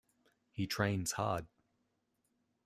He 0.51 0.65
trains 0.65 1.11
hard. 1.11 1.45